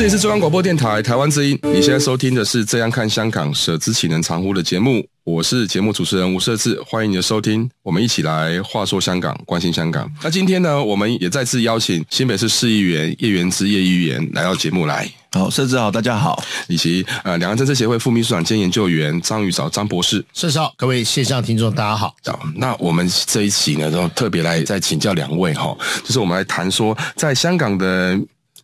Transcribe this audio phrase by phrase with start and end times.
[0.00, 10.10] 这里是中央广播电台台湾之音，你现在收听的是《这样看香港》，舍之岂能藏乎的节目，我是节目主持人吴社智，欢迎你的收听，我们一起来话说香港，关心香港。
[10.22, 15.06] 那今天呢，我们也再次邀请新北市市议员叶元之叶议员来到节目来。
[15.32, 20.24] 好，设置好，大家好，以及呃两岸政策协会副秘书长兼研究员张宇藻张博士。
[20.32, 22.14] 设置好，各位线上听众大家好。
[22.24, 28.18] 好，那我们这一期呢，都特别来再请教两位哈，就是我们来谈说在香港的。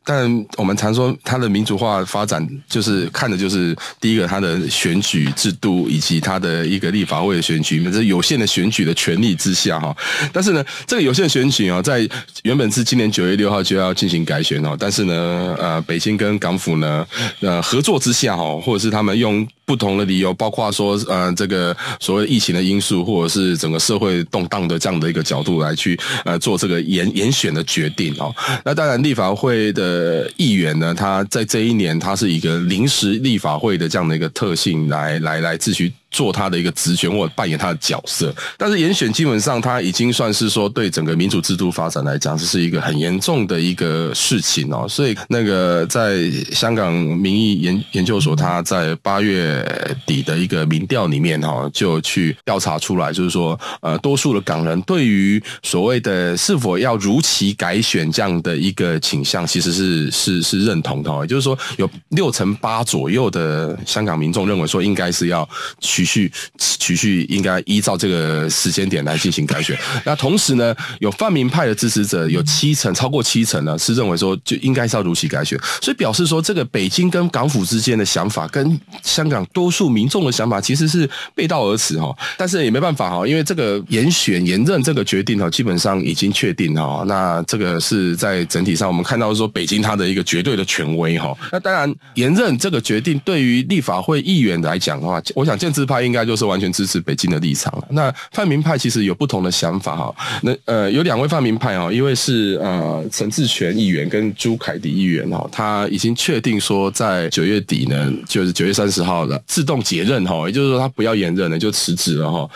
[0.07, 9.95] 但我们常说，它的民主化发展就是看的就是第一个，它的选举制度以及它的一个立法会的选举，这有限的选举的权利之下哈。
[10.33, 12.09] 但是呢，这个有限选举啊，在
[12.45, 17.05] 原本是今年九月六号就要进行改选哦，但是呢，呃，北京跟港府呢，
[17.41, 19.47] 呃，合作之下哈，或者是他们用。
[19.67, 28.33] 不同的理由，包括说，呃，这个所谓疫情的因素，或者是整个社会动荡的这样的一个角度来去，呃，做这个延延选的决定哦。
[28.65, 35.91] 那当然，立法会的呃议员呢，他在这一年，他是一个临时立法会的这样的一个特性来来来自诩。
[36.17, 44.87] 做他的一个职权或者扮演他的角色，但是严选基本上他已经算是说对整个民主制度发展来讲，这是一个很严重的一个事情哦。
[44.89, 49.63] 所以那个在香港民意研研究所，他在八月
[50.07, 65.47] 底的一个民调里面哈，就去调查出来，就是说呃，多数的港人对于所谓的是否要如期改选这样的一个倾向，其实是是是认同的，也就是说有六成八左右的香港民众认为说应该是要
[65.79, 66.06] 去。
[66.07, 69.77] 去持续应该依照这个时间点来进行改选。
[70.05, 75.59] 那同时呢，有泛民派的支持者有七成，超过七成呢，是认为说就应该是要如期改选。
[75.83, 82.17] 所以表示说，这个北京跟港府之间的想法，跟香港多数民众的想法其实是背道而驰哈。
[82.37, 87.05] 但是也没办法哈，因为这个延选延任这个决定哈，基本上已经确定哈。
[87.07, 91.37] 那这个是在整体上我们看到说，北京它的一个绝对的权威哈。
[91.51, 96.07] 那当然延任这个决定对于立法会议员来讲的话，我想建制派。
[96.07, 97.85] 应该就是完全支持北京的立场了。
[97.91, 100.15] 那泛民派其实有不同的想法哈。
[100.43, 112.49] 那呃，有两位泛民派哈，一位是呃陈志全议员跟朱凯迪议员哈，他已经确定说在九月底呢，就是九月三十号了，自动解任哈，也就是说他不要延任了，就辞职了哈。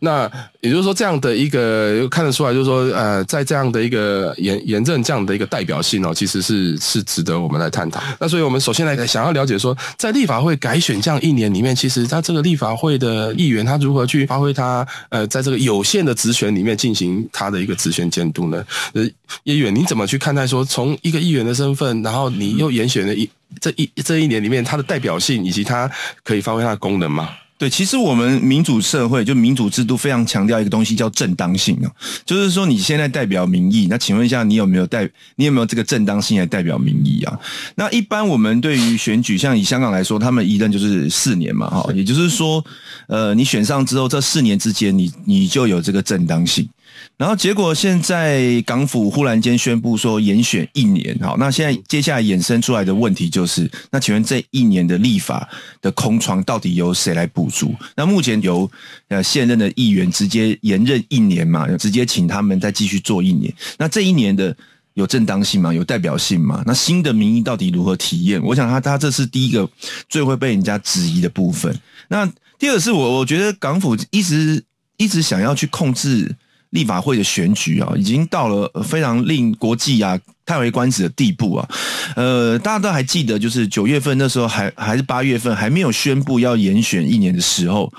[0.00, 8.02] 那也就是说这样的一个看得出来，就是说呃，在这样的一个延延任这样的一个代表性哦，其实是是值得我们来探讨。
[8.20, 12.98] 那所以我们首先来想要了解说，在立法会改选这样一年里面，其实他这个立法会。
[12.98, 18.64] 的议员他如何去发挥他呃，在这个有限的职权里面进行他的一个职权监督呢？
[18.92, 19.08] 呃，
[19.44, 23.30] 议员你怎么去看待说，从一个议员的身份，然后你又严选了一
[23.60, 25.88] 这一这一年里面他的代表性以及他
[26.24, 27.28] 可以发挥他的功能吗？
[27.58, 31.90] 对，其实我们民主社会就民主制度非常强调一个东西叫正当性啊，
[32.24, 37.36] 就是说你现在代表民意，那请问一下，你有没有代，你有没有这个正当性来代表民意啊？
[37.74, 42.64] 那一般我们对于选举，像以香港来说，他们一任就是四年嘛，哈，也就是说，
[43.08, 46.68] 呃，你选上之后，这四年之间，你你就有这个正当性。
[47.16, 55.48] 然后结果现在港府忽然间宣布说延选一年，好，那现在接下来衍生出来的问题就是，那请问这一年的立法
[55.80, 57.74] 的空窗到底由谁来补足？
[57.96, 58.70] 那目前由
[59.08, 63.52] 呃现任的议员直接延任一年嘛，直接请他们再继续做一年。
[63.78, 64.56] 那这一年的
[64.94, 65.74] 有正当性吗？
[65.74, 66.62] 有代表性吗？
[66.66, 68.40] 那新的民意到底如何体验？
[68.44, 69.68] 我想他他这是第一个
[70.08, 71.76] 最会被人家质疑的部分。
[72.06, 72.30] 那
[72.60, 74.62] 第二是我我觉得港府一直
[74.98, 76.36] 一直想要去控制。
[76.70, 80.18] 立法会的选举啊，已经到了非常令国际啊
[80.48, 81.68] 叹为观止的地步啊。
[82.16, 87.92] 呃，大家都还记得，就是九月份那时候还还是八月份还没有宣布要延选一年的时候，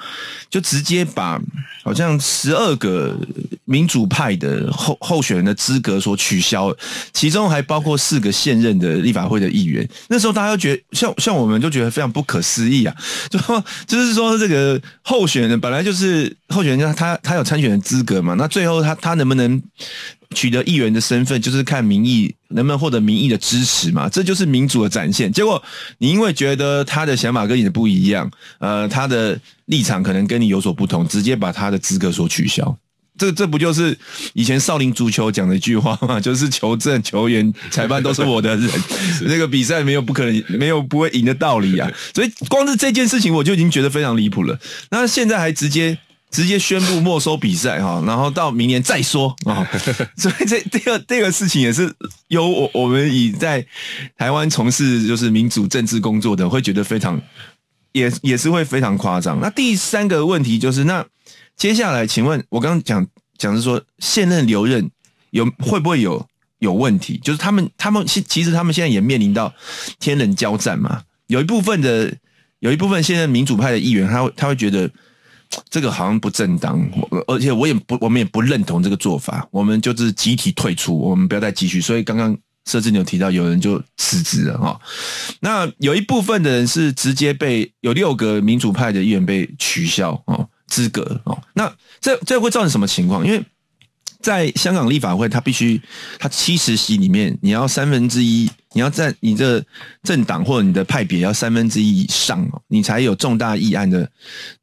[0.49, 1.39] 就直接把
[1.83, 3.15] 好像十二个
[3.65, 6.75] 民主派的候候选人的资格所取消，
[7.13, 9.87] 其中还包括四个现任的立法会的议员。
[10.07, 12.95] 那时候大家都觉得，像像我们就觉得非常不可思议啊，
[13.29, 13.39] 就
[13.85, 19.61] 就是说这个候选人本来就是候选人他他有参选的资格嘛，那最后他他能不能
[20.35, 25.31] 取得议员的身份，就是看民意能不能获得民意的支持嘛，这就是民主的展现。
[25.31, 25.61] 结果
[25.97, 28.29] 你因为觉得他的想法跟你的不一样，
[28.59, 32.77] 呃，他的立场可能跟你有所不同，直接把他的资格所取消。
[33.17, 33.97] 这这不就是
[34.33, 36.21] 以前少林足球讲的一句话吗？
[36.21, 38.69] 就是球证、球员、裁判都是我的人，
[39.27, 41.91] 那个比赛没有不可能、没有不会赢的道理啊！
[42.13, 44.57] 所以光是这件事情，我就已经觉得非常离谱了。
[44.91, 45.97] 那现在还直接
[46.31, 49.67] 直接宣布没收比赛哈，然后到明年再说啊！
[50.17, 51.93] 所以这这个这个事情也是
[52.27, 53.65] 由我我们以在
[54.17, 57.21] 台湾从事就是民主政治工作的，会觉得非常
[57.91, 59.39] 也也是会非常夸张。
[59.39, 61.05] 那第三个问题就是那。
[61.55, 63.05] 接下来，请问我刚刚讲
[63.37, 64.89] 讲是说现任留任
[65.31, 66.25] 有会不会有
[66.59, 67.19] 有问题？
[67.21, 69.53] 就是他们他们其其实他们现在也面临到
[69.99, 71.01] 天人交战嘛。
[71.27, 72.15] 有一部分的
[72.59, 74.89] 有一部分现任民主派的议员，他会他会觉得
[75.69, 76.79] 这个好像不正当，
[77.27, 81.79] 而且我也不我们也不认同这个做法，我们就是集体退出，我们不要再继续。
[81.81, 84.79] 所以刚刚设置你有提到有人就辞职了哈。
[85.39, 90.47] 那有一部分的人是直接被有六个民主派的议员被取消哦。
[90.69, 93.25] 资格哦，那这这会造成什么情况？
[93.25, 93.43] 因为
[94.21, 95.81] 在香港立法会，他必须
[96.17, 99.63] 他七十席里面，你要三分之一，你要在你的
[100.03, 104.09] 政党或者你的派别要三分之一以上哦，你才有重大议案的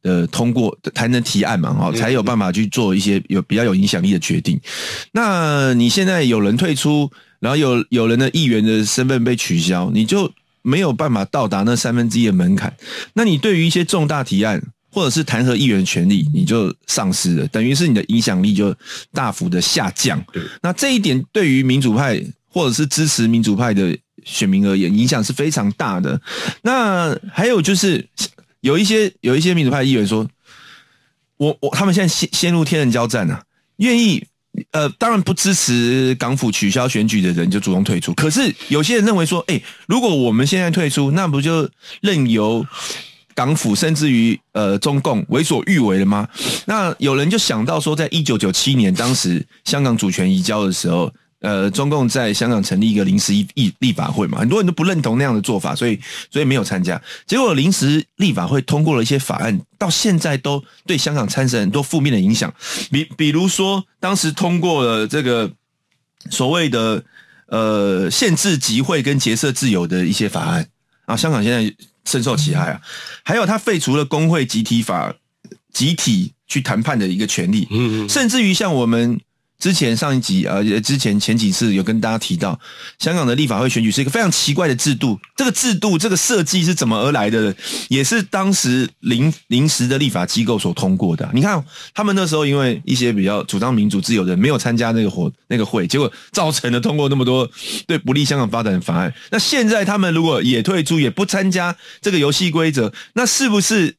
[0.03, 4.61] 的通过，才能提案嘛，哦，才有办法去做一些有比较有影响力的决定。
[5.13, 7.11] 那你现在有人退出，
[7.41, 10.31] 然后有有人的议员的身份被取消，你就
[10.61, 12.77] 没有办法到达那三分之一的门槛。
[13.15, 14.63] 那你对于一些重大提案，
[14.97, 18.75] 或者是弹劾议员的权利，你就丧失了，等于是你的影响力就
[19.13, 20.19] 大幅的下降。
[20.33, 23.95] 对，那这一点对于民主派或者是支持民主派的
[24.25, 26.19] 选民而言，影响是非常大的。
[26.63, 28.09] 那还有就是
[28.63, 30.27] 有一些有一些民主派议员说，
[31.37, 33.43] 我我他们现在陷陷入天人交战啊，
[33.77, 34.25] 愿意
[34.71, 38.15] 呃，当然不支持港府取消选举的人就主动退出。
[38.15, 41.69] 可是有些人认为说，哎，如果我们现在退出，那不就
[42.01, 42.67] 任由
[43.37, 46.27] 港府甚至于呃中共为所欲为了吗？
[46.65, 56.01] 那有人就想到说，在一九九七年当时香港主权移交的时候，呃，中共在香港成立一个临时立立法会嘛，很多人都不认同那样的做法，所以
[56.31, 57.01] 所以没有参加。
[57.27, 62.51] 结果临时立法会通过了一些法案，到现在都对香港产生很多负面的影响。
[62.91, 65.53] 比比如说，当时通过了这个
[66.31, 67.05] 所谓的
[67.49, 70.67] 呃限制集会跟结社自由的一些法案
[71.05, 71.75] 啊，香港现在。
[72.07, 72.81] 深受其害啊！
[73.23, 75.15] 还有，他废除了工会集体法，
[75.75, 77.69] 集体去谈判的一个权利。
[78.09, 79.21] 甚至于像我们。
[79.59, 82.59] 之前上一集呃，之前前几次有跟大家提到，
[82.99, 85.19] 香港的立法会选举是一个非常奇怪的制度。
[85.35, 87.55] 这个制度，这个设计是怎么而来的？
[87.89, 91.29] 也是当时临临时的立法机构所通过的。
[91.33, 91.65] 你看，
[91.95, 97.51] 他们那时候因为一些比较主张民主自由的人没有参加那个活那个会，结果造成了通过那么多
[97.87, 99.13] 对不利香港发展的法案。
[99.31, 103.97] 那现在他们如果也退出，也不参加这个游戏规则，那是不是？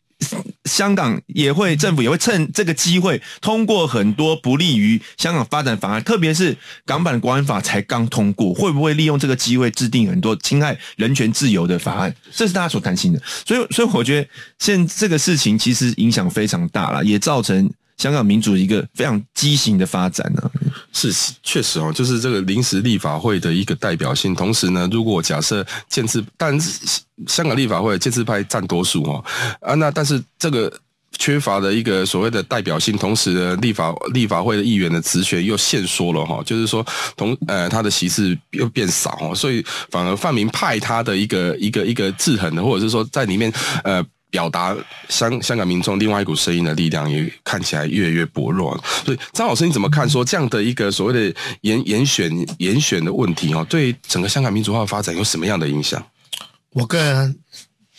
[0.66, 12.16] 香港也会，政府也会趁这个机会通过很多不利于香港发展法案，特别是港版国安法才刚通过，会不会利用这个机会制定很多侵害人权自由的法案？
[12.32, 13.22] 这是大家所担心的。
[13.46, 14.30] 所以，所以我觉得
[14.60, 17.70] 现在这个事情其实影响非常大了，也造成。
[17.98, 20.52] 香港民主一个非常畸形的发展呢、
[20.98, 24.34] 是确实哦，就是这个临时立法会的一个代表性。
[24.34, 29.24] 同时呢，如果假设建制，但是香港立法会建制派占多数哦，
[29.62, 30.74] 啊，那但是这个
[31.20, 36.86] 缺乏的一个所谓的代表性，同时呢，立法立法会的议员的职权又限缩了哈，就是说
[37.16, 44.04] 同呃他的席次又变少哦，所以反而泛民派他的一个一个一个制衡的，或者是说在里面呃。
[44.30, 44.76] 表达
[45.08, 48.78] 香香港民众另外一股声音的力量也看起来越来越薄弱。
[49.06, 50.08] 所以张老师你怎么看？
[50.08, 52.30] 说这样的一个所谓的严严选
[52.60, 56.06] 严选的问题哦，对整个香港民主化的发展有什么样的影响？
[56.72, 57.40] 我个人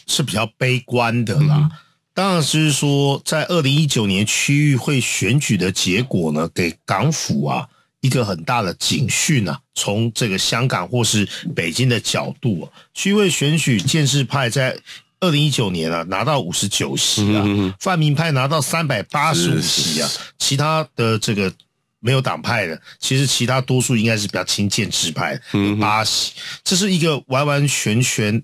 [0.06, 1.56] 是比较悲观的啦。
[1.62, 1.70] 嗯、
[2.12, 7.66] 当然是说，在二零一九年区域会选举的结果呢，给港府啊
[8.00, 9.58] 一个很大的警讯啊。
[9.74, 14.78] 从这个香港或是北京的角度啊，区域会选举建制派在。
[15.20, 17.44] 二零一九年啊，拿到五十九席啊，
[17.80, 20.08] 泛民派拿到三百八十五席啊，
[20.38, 21.52] 其他的这个
[22.00, 26.32] 没有党派的，其实其他多数应该是比较亲建制派，嗯，八席，
[26.62, 28.40] 这是一个完完全全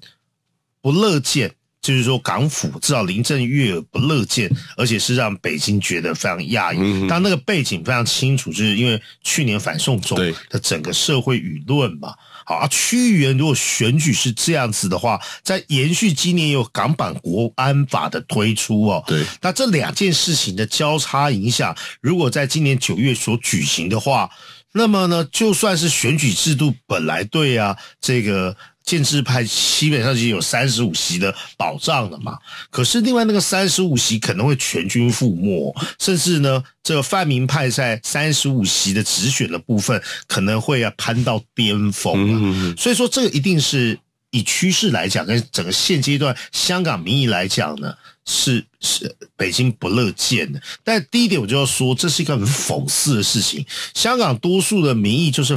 [0.80, 7.06] 不乐见，就是说港府至少林郑月娥不乐见，而且是让北京觉得非常讶异。
[7.06, 10.18] 当那个背景非常清楚，就是因为去年反送中
[10.50, 12.14] 的整个社会舆论嘛。
[12.44, 24.30] 好啊，区议员如果选举是这样子的话，在延续今年有港版国安法的推出哦，对，那这两件事情的交叉影响，如果在今年九月所举行的话，
[24.72, 28.56] 那么呢，就算是选举制度本来对啊，这个。
[28.84, 32.38] 建制派基本上已经有三十五席的保障了嘛，
[32.68, 43.98] 可是另外那个三十五席可能会全军覆没，甚至呢，这个泛民派在三十五席的直选的部分可能会要攀到巅峰，所以说这个一定是
[44.30, 47.94] 以趋势来讲，跟整个现阶段香港民意来讲呢，
[48.26, 50.60] 是是北京不乐见的。
[50.84, 53.64] 但第一点我就要说，这是一个很讽刺的事情，
[53.94, 55.56] 香港多数的民意就是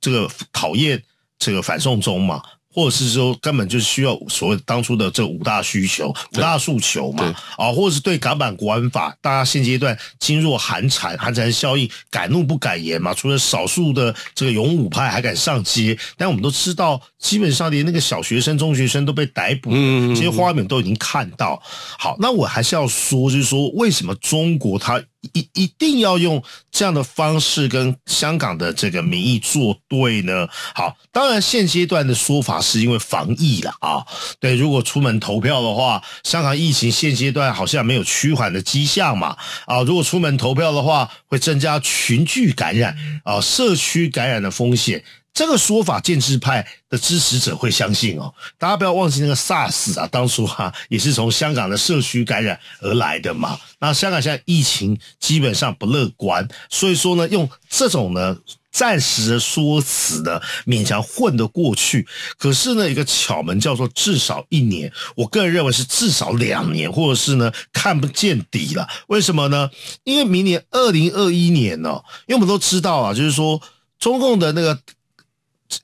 [0.00, 1.02] 这个讨厌。
[1.42, 2.40] 这个反送中嘛，
[2.72, 7.24] 或者是说根本就需要所谓当初的这五大需求、五大诉求嘛，
[7.58, 13.12] 啊，或者是对港版国安法，大家现阶段噤若寒蝉，寒蝉效应，敢怒不敢言嘛。
[13.12, 19.70] 除了少数的这个勇武派还敢上街，但我们都知道，基本上连那个小学生、中学生都被逮捕，
[20.14, 21.60] 这些画面都已经看到。
[21.98, 25.02] 好，那我还是要说，就是说为什么中国它？
[25.32, 30.48] 一一定要用这样的方式跟香港的这个民意作对呢？
[30.74, 34.04] 好，当然现阶段的说法是因为防疫了啊。
[34.40, 39.36] 对，如果出门投票的话，香港疫情现阶段好像没有趋缓的迹象嘛。
[39.66, 45.04] 啊，如果出门投票的话，会增加群聚感染啊，社区感染的风险。
[45.34, 48.34] 这个说法，建制派的支持者会相信哦。
[48.58, 53.58] 大家不要忘记那个 SARS 啊，当初哈、啊、也是从香港的社区感染而来的嘛。
[53.80, 58.36] 那香港现在疫情基本上不乐观，所以说呢，用这种呢
[58.70, 62.06] 暂时的说辞呢，勉强混得过去。
[62.36, 68.86] 可是呢，一个巧门叫做至少一年，我个人认为是至少两年，或者是呢看不见底了。
[69.06, 69.70] 为什么呢？
[70.04, 73.62] 因为明年二零二一年呢、哦，因为我们都知道啊，就是说
[73.98, 74.78] 中共的那个。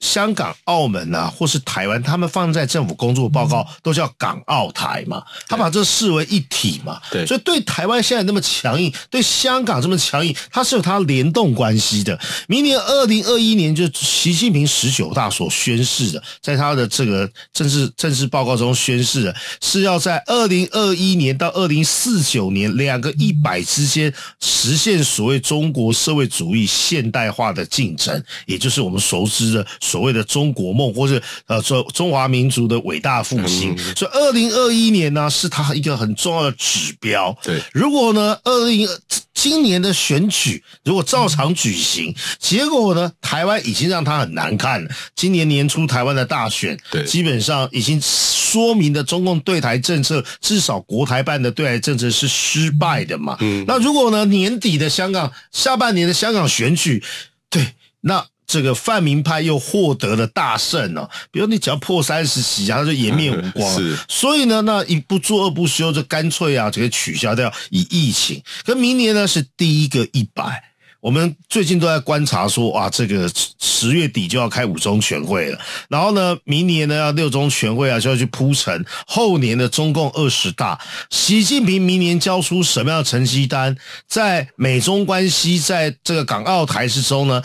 [0.00, 7.00] 香港、澳门啊，或是台湾，他们放在政府工作报告都叫港澳台嘛，他把这视为一体嘛。
[7.11, 12.18] 对，所以对台湾现在那么强硬，对香港这么强硬，它是有它联动关系的。
[12.47, 29.66] 明年二零二一年，就习近平十九大所宣誓的，在他的这个政治政治报告中宣誓的，是要在二零二一年到二零四九年两个一百之间实现所谓中国社会主义现代化的进程，也就是我们熟知的。
[29.80, 37.37] 所谓的中国梦，或是呃中中华民族的伟大复兴，嗯、所以二零二一年呢是它一个很重要的指标。
[37.42, 38.88] 对，如果呢二零
[39.35, 44.90] 今年的选举如果照常举行，结果呢台湾已经让它很难看了。
[45.14, 53.37] 今年年初台湾的大选，对，基本上已经说明了中共对台政策，至少国台办的对台政策是失败的嘛。
[53.40, 57.02] 嗯，那如果呢年底的香港，下半年的香港选举，
[57.49, 58.26] 对，那。
[58.49, 63.71] 这个泛民派又获得了大胜哦，比如你只要破三十席，啊，他就颜面无光。
[63.76, 68.43] 是，所以呢，那一不做二不休，就干脆啊，这个取消掉以疫情。
[68.64, 70.62] 可明年呢是第一个一百，
[71.00, 80.81] 我们最近都在观察说，哇，这个十月底就要开五中全会了，然后呢，明年呢要六中全会啊，就要去铺陈后年的中共二十大。
[81.11, 83.76] 习近平明年交出什么样的成绩单，
[84.09, 87.43] 在美中关系，在这个港澳台之中呢？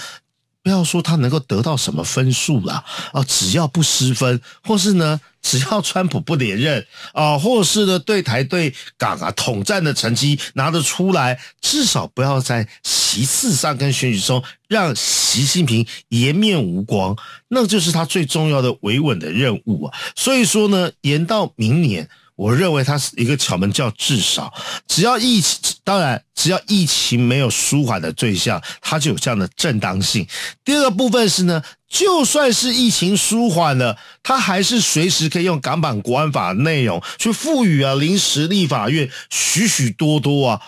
[0.64, 17.16] 不要说他能够得到什么分数啦，啊，只要不失分，或是呢，只要川普不连任啊，或是呢，对台对港啊统战的成绩拿得出来，至少不要在席次上跟选举中让习近平颜面无光，
[17.50, 19.94] 那就是他最重要的维稳的任务啊。
[20.16, 22.10] 所以说呢，延到明年。
[22.36, 24.52] 我认为它是一个巧门，叫至少，
[24.88, 30.28] 只要疫情，当然只要疫情没有舒缓的对象，它就有这样的正当性。
[30.66, 40.62] 第二个部分是呢，就算是疫情舒缓了，它还是随时可以用港版国安法的内容去赋予啊临时立法院许许多多啊，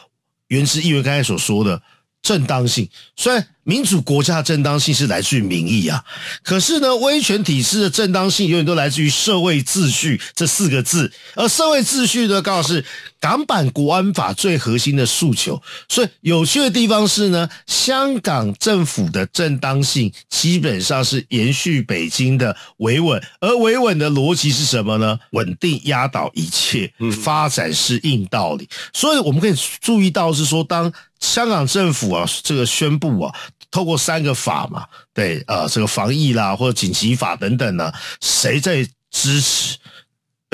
[0.48, 1.82] 原之议员刚才所说的
[2.26, 2.90] 正当性。
[3.16, 6.04] 虽然民主国家的正当性是来自于民意啊，
[6.42, 12.84] 可是呢，威权体制的正当性永远都来自于社会秩序这四个字，而社会秩序呢，刚好是
[13.26, 15.60] 港版国安法最核心的诉求。
[15.90, 25.18] 所以有趣的地方是呢，香港政府的正当性基本上是延续北京的维稳，而维稳的逻辑是什么呢？
[25.32, 28.70] 稳定压倒一切，发展是硬道理。
[28.94, 33.34] 所以我们可以注意到是说，当香港政府啊这个宣布啊。
[33.72, 37.92] 透过三个法嘛，对，呃，这个防疫啦，或者紧急法等等呢，
[38.22, 39.78] 谁在支持？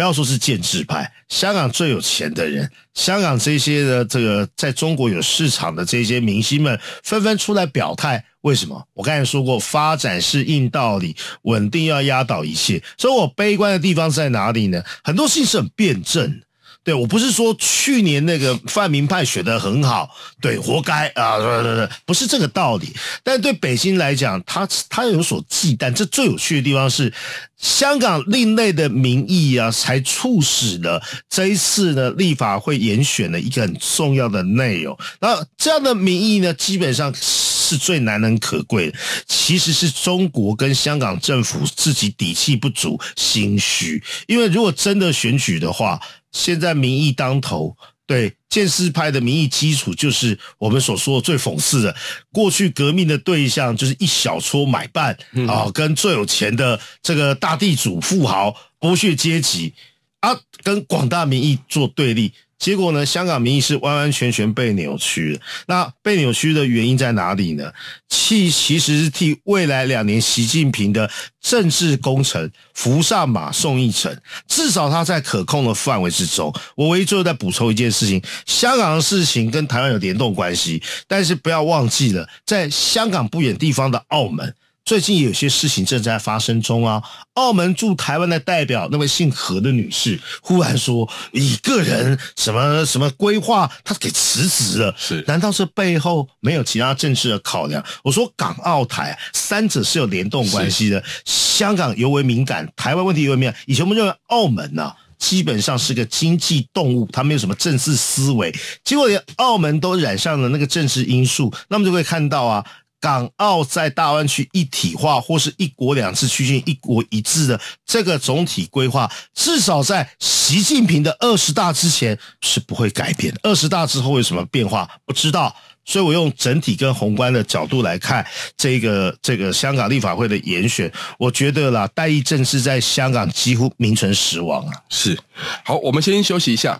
[0.01, 8.25] 不要说是建制派，香港最有钱的人，香港这些的这个在中国有市场的这些明星们，纷纷出来表态。
[8.41, 8.83] 为什么？
[8.95, 12.81] 我刚才说过，发展是硬道理，稳定要压倒一切。
[12.97, 14.83] 所以我悲观的地方在哪里呢？
[15.03, 16.41] 很多事情是很辩证。
[16.83, 20.09] 对，我不是说去年那个泛民派选得很好，
[20.41, 21.37] 对，活该啊！
[21.37, 22.91] 对对对，不是这个道理。
[23.23, 25.93] 但对北京来讲，他他有所忌惮。
[25.93, 27.13] 这最有趣的地方是，
[27.57, 34.97] 香港另类的民意啊，才促使了这一次呢立法会严选的一个很重要的内容。
[35.19, 38.97] 那这样的民意呢，基本上是最难能可贵的。
[39.27, 44.01] 其实是中国跟香港政府自己底气不足、心虚。
[44.25, 51.95] 因为如果真的选举的话，现在民意当头，对建制派的民意基础就是我们所说的最讽刺的，
[52.31, 59.73] 过去革命的对象就是一小撮买办啊，跟最有钱的这个大地主、富豪、剥削阶级
[60.19, 62.33] 啊，跟广大民意做对立。
[62.61, 65.41] 结果呢，香港民意是完完全全被扭曲的。
[65.65, 67.73] 那被扭曲的原因在哪里呢？
[68.07, 71.09] 其其实是替未来两年习近平的
[71.41, 74.15] 政治工程扶上马送一程，
[74.47, 76.53] 至少他在可控的范围之中。
[76.75, 84.53] 我唯一最后再补充一件事情：香港的事情跟台湾有联动关系，但是不要忘记了，在香港不远地方的澳门。
[84.83, 87.01] 最近有些事情正在发生中啊！
[87.35, 94.93] 澳门驻台湾的代表那位姓何的女士，忽然说以个人什么什么规划，她给辞职了。
[94.97, 95.23] 是？
[95.27, 97.81] 难道是背后没有其他政治的考量？
[98.03, 101.01] 我说港澳台三者是有联动关系的。
[101.25, 103.57] 香港尤为敏感，台湾问题尤为敏感。
[103.67, 108.53] 以前我们认为澳门呢、啊，基本上是个经济动物，它没有什么政治思维。
[108.83, 112.65] 结果连澳门都染上了那个政治因素，那么就会看到啊。
[113.01, 123.39] 港澳在大湾区一体化或是一国两制趋近一国一制的这个总体规划，至少在习近平的二十大之前是不会改变的。
[123.43, 124.87] 二十大之后有什么变化？
[125.05, 125.53] 不知道。
[125.83, 128.23] 所以我用整体跟宏观的角度来看
[128.55, 134.73] 这个这个香港立法会的严选，我觉得啦，代议政治在香港几乎名存实亡啊。
[134.89, 135.17] 是，
[135.65, 136.79] 好，我们先休息一下。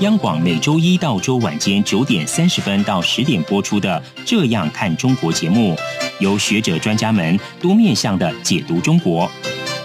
[0.00, 5.76] 央广每周一到周晚间九点三十分到十点播出的《这样看中国》节目，
[6.18, 9.30] 由学者专家们多面向的解读中国，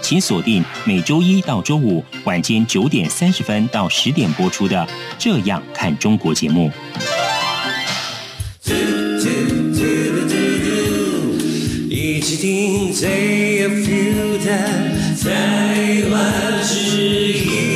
[0.02, 4.76] 请锁定每周一到周五晚间九点三十分到十点播出的
[5.16, 6.70] 《这样看中国》节目。
[12.40, 14.50] 听最 feel 的
[15.22, 17.69] 台湾之音。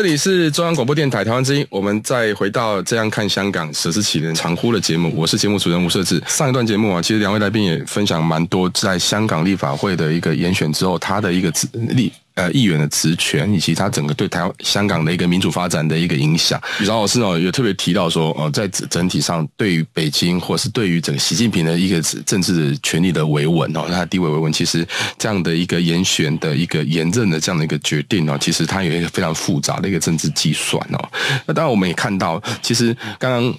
[0.00, 6.18] 这里是中央广播电台台湾之音，我们再回到这样看香港史诗启人长呼的节目，我是节目主持人吴设置。
[6.26, 11.52] 上一段节目啊，其实两位来宾也分享蛮多在香港立法会的一个严选之后，他的一个
[11.90, 12.10] 立。
[12.40, 24.86] 呃，议员的职权以及他整个对台湾、香港的一个民主发展的一个影响，李老师呢有特别提到说，呃，在整体上对于北京或是对于整个习近平的一个政治权力的维稳哦，他的地位维稳，其实
[25.18, 31.08] 这样的一个严选的一个严正的这样的一个决定呢，其实它有一个非常复杂的一个政治计算哦。
[31.44, 33.54] 那当然我们也看到，其实刚刚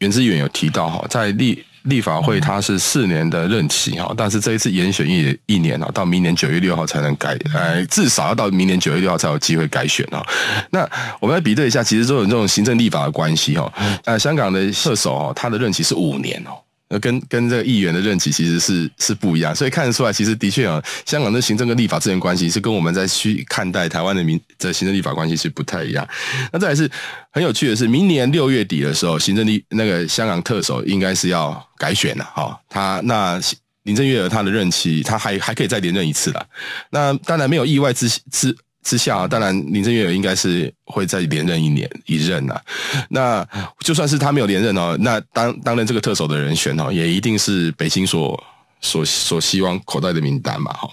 [0.00, 1.64] 袁志远有提到哈，在立。
[1.84, 10.24] 立法会它是四年的任期哈，但是这一次严选一一年啊，到明年九月六号才能改，呃，至少要到明年九月六号才有机会改选啊。
[10.70, 10.88] 那
[11.20, 13.72] 我们来比对一下，其实都有这种行政立法的关系哈。
[14.04, 16.52] 呃，香港的特首哦，他的任期是五年哦。
[16.92, 26.06] 呃，跟跟这个议员的任期其实是是不一样，所以看得出来，其实的确啊，香港的行政跟立法之间关系是跟我们在去看待台湾的民的行政立法关系是不太一样。
[26.52, 26.90] 那再来是
[27.30, 33.40] 很有趣的是，明年六月底的时候，行政立那个香港特首应该是要改选了，哈，他那
[33.84, 36.46] 林郑月娥他的任期他还还可以再连任一次了。
[36.90, 38.54] 那当然没有意外之之。
[38.82, 42.60] 之下，当然林郑月娥应该是会再连任一年一任呐。
[43.08, 43.46] 那
[43.80, 48.42] 就算是他没有连任哦，那当担任这个特首的人选哦，也一定是北京所。
[48.82, 50.88] 所所希望口袋的名单嘛，哈。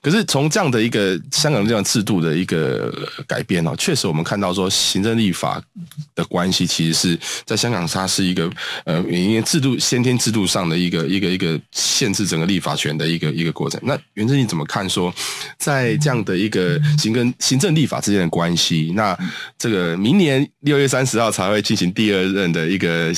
[0.00, 2.92] 可是从这样的一个香港这样制度的一个
[3.26, 5.62] 改变哦，确实我们看到说行政立法
[6.14, 8.50] 的关系，其实是在香港它是一个
[8.84, 13.80] 呃，因为制度先天制度上的一个一个一个限制整个立法权的一个一个过程。
[13.84, 15.12] 那袁正义怎么看说，
[15.56, 18.92] 在这样的一个行跟行政立法之间的关系？
[18.94, 19.16] 那
[19.56, 23.12] 这个明年六月三十号才会进行第二任的一个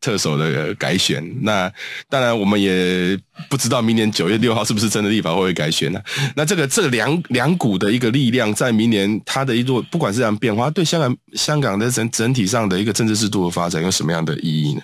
[0.00, 1.24] 特首的改选。
[1.42, 1.72] 那
[2.10, 3.16] 当然我们也。
[3.54, 6.00] 不知道明年九月六号是不是真的立法会会改选呢？
[6.34, 14.80] 那这个这两两股的一个力量，在明年它的一座不管是这样变化，对香港香港的整整体上的一个政治制度的发展有什么样的意义呢？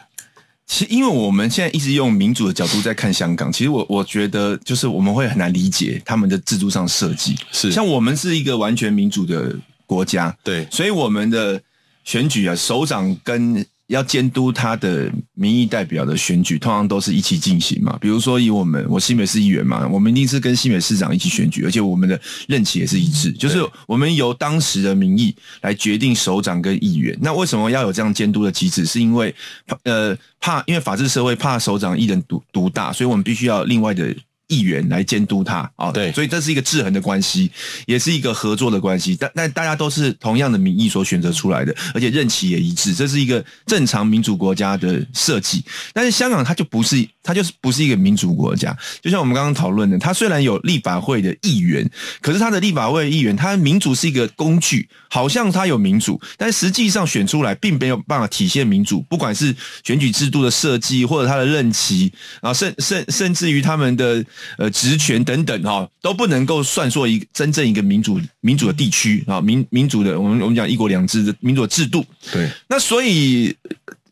[0.69, 7.35] 其实，因为我们现在一直用民主的角度在看香港，其实我我觉得就是我们会很难理解他们的制度上设计。
[7.51, 9.53] 是像我们是一个完全民主的
[9.85, 11.61] 国家，对，所以我们的
[12.05, 13.67] 选举啊，首长跟。
[13.91, 17.99] 要监督他的民意代表的选举，通常都是一起进行嘛。
[18.01, 27.19] 比如说，以我们我新北市议员嘛，我们一定是跟新北市长一起选举，而且我们的任期也是一致，就是我们由当时的民意来决定首长跟议员。
[27.21, 28.87] 那为什么要有这样监督的机制？
[28.87, 29.35] 是因为
[29.83, 34.15] 呃怕，因为法治社会怕首长一人独独大，所以我们必须要另外的。
[34.51, 37.49] 议员来监督他啊，对，所以这是一个制衡的关系，
[37.87, 39.17] 也是一个合作的关系。
[39.19, 45.65] 但但大家都是同样的民意所选择出来的，而且任期也一致，这是一个正常民主国家的设计。
[45.95, 48.77] 但是香港它就不是，它就是不是一个民主国家。
[49.01, 51.89] 就像我们刚刚讨论的，它虽然有立法会的议员，
[52.21, 59.01] 可是它的立法会议员，它民主是一个工具，好像它有民主，但实际上选出来并没有办法体现民主。
[59.03, 64.25] 不管是选举制度的设计，或者它的任期，然后甚甚甚至于他们的。
[64.59, 72.05] 呃，职权等等哈，都不能够算作一个真正一个民主民主的地区啊，民民主的，我们我们讲一国两制的民主的制度。
[72.33, 73.57] 对，那所以。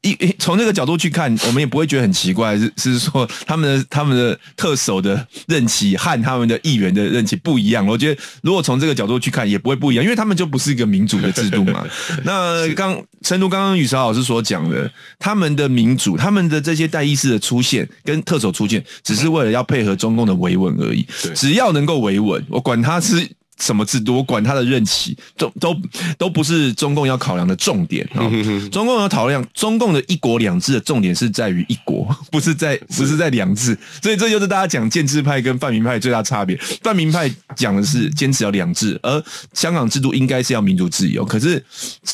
[0.03, 7.87] 一从这个角度去看，我们也不会觉得很奇怪，是是说他们的他们的特首的任期和他们的议员的任期不一样。
[7.87, 11.87] 我觉得如果从这个角度去看，也不会不一样，因为他们就不是一个民主的制度嘛。
[12.25, 21.07] 那刚陈都刚刚宇潮老师所讲的，他们的民主，他们的这些代议士的出现跟特首出现，只是为了要配合中共的维稳而已。
[21.35, 23.29] 只要能够维稳，我管他是。
[23.61, 24.17] 什么制度？
[24.17, 25.77] 我管他的任期，都都
[26.17, 28.23] 都不是中共要考量的重点啊！
[28.73, 33.79] 中共要考量中共的一国两制的重点是在于一国， 不是在不是在两制。
[34.03, 36.57] 所以这就是大家讲建制派跟泛民派最大差别。
[36.83, 41.25] 泛民派讲的是坚持要两制，而香港制度应该是要民主自由。
[41.25, 41.65] 可是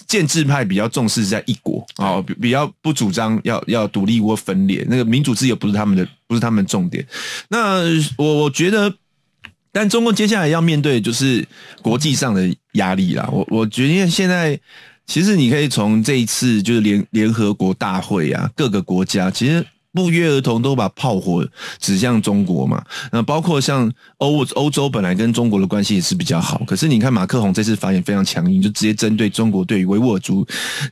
[0.06, 4.84] 建制派比较重视在一国啊，比比较不主张要要独立或分裂。
[4.88, 7.06] 那个民主自由不是他们的，不是他们重点。
[7.48, 7.80] 那
[8.18, 8.92] 我我觉得。
[9.74, 11.46] 但中共接下来要面对就是
[11.82, 13.28] 国际上的压力啦。
[13.30, 14.58] 我我觉得现在
[15.04, 19.66] 其实你可以从这一次就是联联合国大会啊，各个国家其实。
[19.94, 21.46] 不约而同都把炮火
[21.78, 22.84] 指向中国嘛？
[23.12, 30.44] 那包括像欧欧洲本来跟中国的关系也是比较好，可是你看马克宏这次发言非常强硬，就直接针对中国对于维吾尔族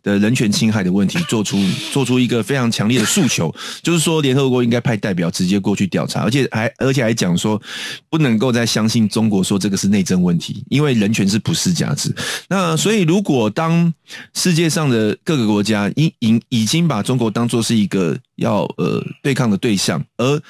[0.02, 1.58] 的人权侵害的问题做出
[1.92, 7.60] 做出一个非常强烈的诉求，就是说联合国应该派代表直接过去调查，而且还而且还讲说
[8.08, 12.14] 不能够再相信中国说这个是内政问题，因为人权是普世价值。
[12.48, 13.92] 那所以如果当
[14.32, 20.42] 世界上的各个国家已已已经把中国当作是一个要呃对抗的对象，而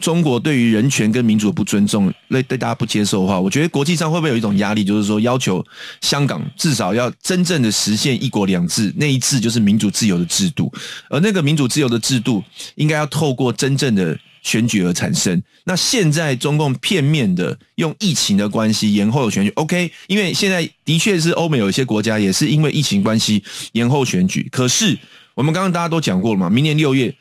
[0.00, 5.64] 中国对于人权跟民主的不尊重，对对大家不接受的话，我觉得国际上会不会有一种压力，就是说要求
[6.00, 10.72] 香港至少要真正的实现一国两制，那一制就是民主自由的制度，
[11.08, 12.42] 而那个民主自由的制度
[12.74, 15.40] 应该要透过真正的选举而产生。
[15.64, 24.98] 那现在中共片面的用疫情的关系延后选举，OK，因为现在的确是欧美有一些国家也是因为疫情关系延后选举，可是。
[25.38, 27.14] 我们刚刚大家都讲过了嘛，明年六月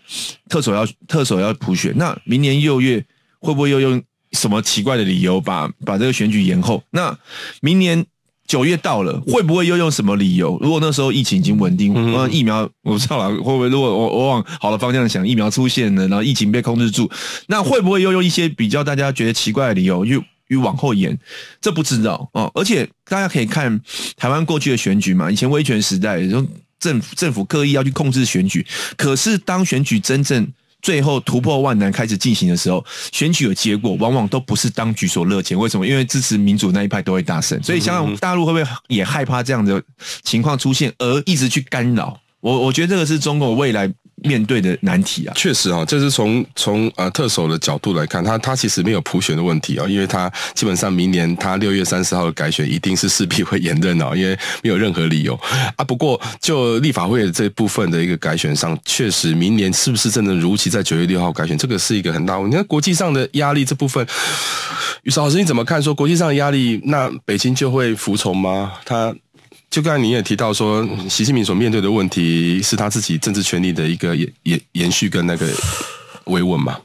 [0.50, 3.06] 特首要特首要普选，那明年六月
[3.40, 4.02] 会不会又用
[4.32, 6.82] 什么奇怪的理由把把这个选举延后？
[6.90, 7.16] 那
[7.62, 8.04] 明年
[8.48, 10.58] 九月到了，会不会又用什么理由？
[10.64, 17.08] 如果那时候疫情已经稳定，嗯、疫苗我不知道了，会不会如果我我往好的方向想，疫苗出现了，然后疫情被控制住，
[17.46, 21.16] 那会不会又用一些比较大家觉得奇怪的理由又又往后延？
[21.62, 22.50] 这不知道哦。
[22.56, 23.80] 而且大家可以看
[24.16, 26.44] 台湾过去的选举嘛，以前威权时代就。
[26.80, 30.48] 政府政府刻意要去控制选举，可是当选举真正
[30.82, 35.58] 最后突破万难开始进行的时候，选举的结果往往都不是当局所乐见。
[35.58, 35.86] 为什么？
[35.86, 39.82] 因为支持民主那一派都会大胜，所以想想大陆会不会也害怕这样的
[40.24, 42.20] 情况出现，而一直去干扰？
[42.40, 43.92] 我我觉得这个是中国未来
[44.24, 45.34] 面对的难题啊。
[45.36, 55.34] 确实啊，就是从从呃特首的角度来看，他他其实没有普选的问题啊，因为他基本上明年他六月三十号的改选一定是势必会延任啊，因为没有任何理由
[55.76, 55.84] 啊。
[55.84, 62.56] 不过就立法会这部分的一个改选上，确实明年是不是真的如期在九月六号改选，这个是一个很大问题。
[62.56, 64.06] 你看国际上的压力这部分，
[65.04, 65.82] 宇韶老师你怎么看？
[65.82, 68.74] 说国际上的压力，那北京就会服从吗？
[68.84, 69.16] 他？
[69.78, 75.48] 就刚才你也提到说，习近平所面对的问题是他自己政治权力的一个延延延续跟那个
[76.24, 76.80] 维稳嘛。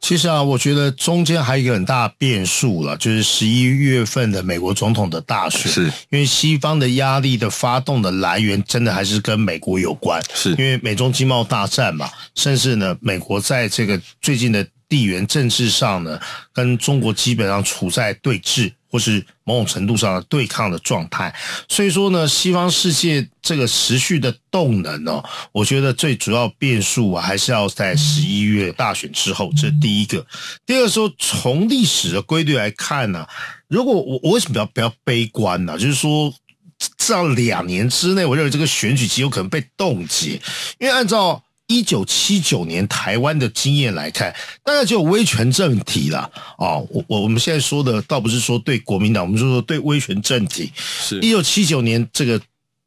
[0.00, 16.18] 其实啊，我觉得中间还有一个很大的变数了，就是十一月份的美国总统的大选，是因为西方的压力的发动的来源，真的还是跟美国有关，是因为美中经贸大战嘛，甚至呢，美国在这个最近的地缘政治上呢，
[16.54, 18.72] 跟中国基本上处在对峙。
[18.92, 21.34] 或是某种程度上的对抗的状态，
[21.66, 30.26] 所以说呢，西方世界这个持续的动能哦，我觉得最主要变数啊，还是要在十一月大选之后，这是第一个。
[30.66, 33.26] 第二个说，从历史的规律来看呢，
[33.66, 35.78] 如果我我为什么要比较悲观呢？
[35.78, 36.30] 就是说，
[36.98, 40.32] 至少两年之内，我认为这个选举极有可能被冻结，
[40.78, 41.42] 因为按照。
[41.72, 46.18] 一九七九年台湾的经验来看，大概就有威权政体了
[46.58, 46.76] 啊！
[46.90, 50.70] 我我我们现在说的倒不是说对国民党，我们就说对威权政体。
[50.76, 52.38] 是一九七九年这个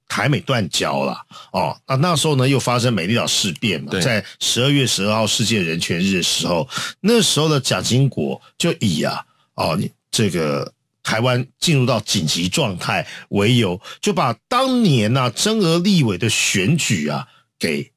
[0.08, 1.18] 台美断交了
[1.52, 6.70] 哦，那那时候呢又发生美丽岛事变嘛，在十二月十二号世界人权日的时候，
[7.02, 9.20] 那时候的蒋经国就以啊
[9.56, 10.72] 哦你这个
[11.02, 17.92] 台湾进入到紧急状态为由，就把当年呐增额立委的选举啊给。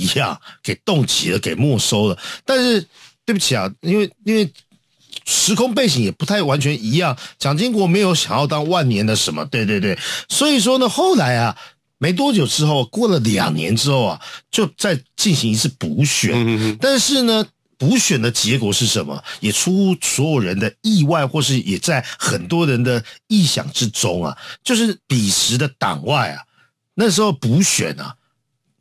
[0.00, 2.18] 一样给冻结了，给没收了。
[2.44, 2.86] 但是
[3.24, 4.50] 对不起啊，因为因为
[5.26, 7.16] 时空背景也不太完全一样。
[7.38, 9.98] 蒋经国没有想要当万年的什么，对对对。
[10.28, 11.56] 所以说呢，后来啊，
[11.98, 16.78] 没多久之后，过了两年之后啊，就再进行一次补选。
[16.80, 17.44] 但是呢，
[17.76, 19.22] 补选的结果是什么？
[19.40, 24.36] 也出乎所有人的意外，或是也在很多人的意想之中啊。
[24.64, 26.42] 就是彼时的党外啊，
[26.94, 28.14] 那时候补选啊，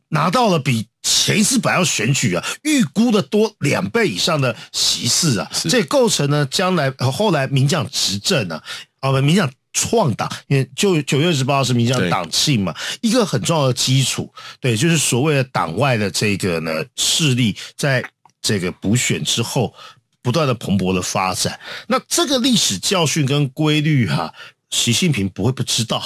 [0.10, 0.88] 拿到了比。
[1.02, 8.62] 前一次本来要选举啊，预估的多两倍以上的席次啊，这构成呢将来后来民进党执政啊，
[9.00, 18.04] 啊不，民进党创党，因为就九月二十八号是民进党党庆嘛，一个很重要的基础，对，就是所谓的党外的这个呢势力，在
[18.42, 19.74] 这个补选之后
[20.22, 24.34] 不断的蓬勃的发展，那这个历史教训跟规律哈、啊。
[24.72, 26.00] 习近平不会不知道，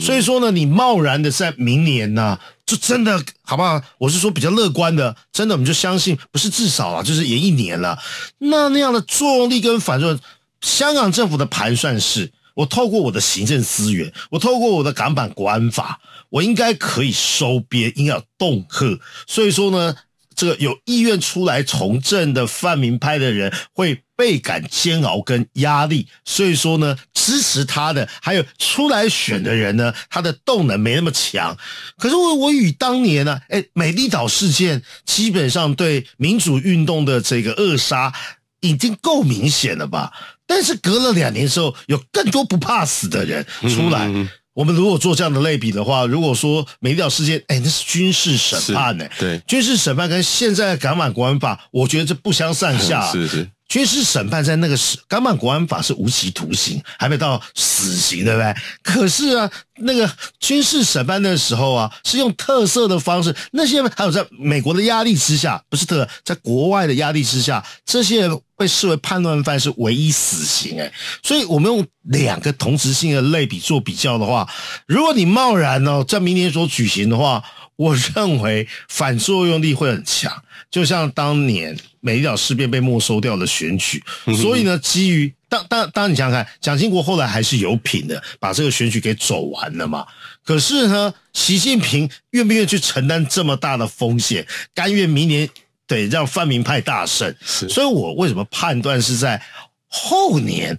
[0.00, 3.80] 所以说呢，你贸然的在明年呢、啊，就真的好不好？
[3.98, 7.98] 我是说比较乐观的，真的我们就相信，不是至少啊，就是延一年了。
[8.38, 10.20] 那那样的作用力跟反作用，
[10.60, 19.00] 香港政府的盘算是，我透过我的行政资源，我透过我的港版国安法，我应该可以收编，应该有恫吓。
[19.26, 19.96] 所以说呢。
[20.38, 31.56] 这个有意愿出来从政的泛民派的人会倍感煎熬跟压力，所以说呢，支持他的还有出来选的人呢，他的动能没那么强。
[31.98, 38.12] 可是我我与当年呢，哎，美丽岛事件基本上对民主运动的这个扼杀
[38.60, 40.12] 已经够明显了吧？
[40.46, 44.06] 但是隔了两年之后，有更多不怕死的人出来。
[44.06, 53.12] 嗯我们如果做这样的类比的话，如果说美丽岛事件，哎，那是军事审判呢，对，军事审判跟现在的港版国安法，我觉得这不相上下啊。
[53.12, 53.50] 是 是。
[53.68, 58.54] 军事审判在那个时，港版国安法是无期徒刑，还没到死刑，对不对？
[58.82, 63.34] 可是啊，那个军事审判的时候啊，是用特色的方式。
[63.50, 70.80] 那些还有在美国的压力之下，不是特，在国外的压力之下，这些人被视为叛乱犯，是唯一死刑。
[70.80, 74.48] 哎，所以我们用两个同质性的类比做比较的话，
[74.86, 77.42] 如果你贸然哦，在明年所举行的话，
[77.76, 80.42] 我认为反作用力会很强。
[80.68, 84.02] 就像当年美丽岛事变被没收掉的选举，
[84.36, 90.04] 所以呢，基于当当当你想想看，蒋经国后来还是有品的，把这个选举给走完了嘛。
[90.44, 95.48] 可是呢，习近平愿不愿意去承担这么大的风险，甘愿明年
[95.86, 97.34] 得让泛民派大胜？
[97.40, 99.40] 所以我为什么判断是在
[99.86, 100.76] 后年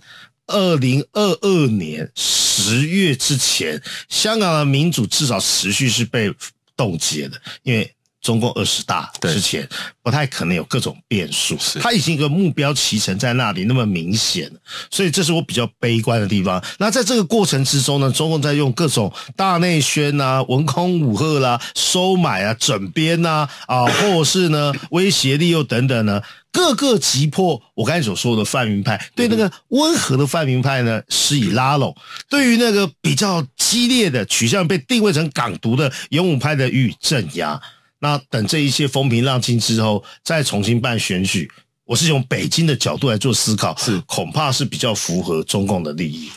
[0.47, 6.31] 二零二二年十月之前，香港的民主至少持续是被
[6.77, 7.96] 冻结的，因为。
[8.21, 9.67] 中共二十大之前，
[10.01, 11.57] 不太可能有各种变数。
[11.79, 14.51] 它已经一个目标骑乘在那里那么明显，
[14.89, 16.61] 所以这是我比较悲观的地方。
[16.79, 31.95] 那在这个过程之中呢，中共在用各种大内宣啊、文空武吓啦、收买啊、整编呐啊，啊，或者是呢 威胁利诱等等呢，各个击破我刚才所说的泛民派，对那个温和的泛民派呢施以拉拢，
[32.29, 37.61] 对于那个比较激烈的取向被定位成港独的勇武派的予以镇压。
[37.99, 41.49] 那等这一切风平浪静之后，再重新办选举。
[41.87, 46.29] 我是用北京的角度来做思考，是恐怕是比较符合中共的利益。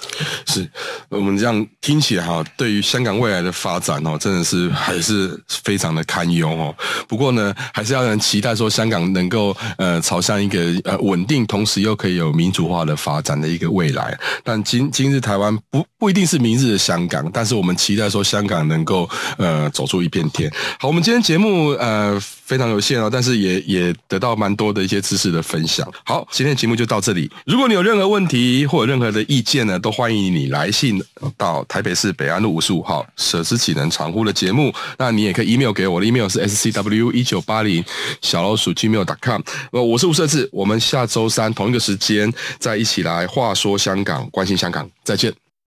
[0.47, 0.69] 是
[1.09, 6.73] 我们这样听起来哈，对于香港未来的发展哦，真的是还是非常的堪忧哦。
[7.09, 14.17] 不过呢，还是要让人期待说香港能够呃朝向一个呃稳定，同时又可以有民主化的发展的一个未来。
[14.45, 20.49] 但今今日台湾不不一定是明日的香港，但是我们期待说香港能够呃走出一片天。
[20.79, 25.41] 好，我们今天节目呃非常有限哦，但是也也得到蛮多的一些知识的。
[25.51, 25.85] 分享。
[26.05, 27.29] 好，今天的节目就到这里。
[27.45, 31.03] 如果你有任何问题或者任何的意见呢，都欢迎你来信
[31.37, 34.73] 到台北市北安路五十五号舍之启能传呼的节目。
[34.97, 37.85] 那你也可以 email 给我的 email 是 scw 一九八零
[38.23, 39.41] 小老鼠 gmail.com。
[39.73, 45.50] 呃，我是吴设志，我们下周三同一个时间再一起来话说香港，关心香港，再见。